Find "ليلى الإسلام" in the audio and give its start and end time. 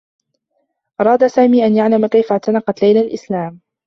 2.81-3.59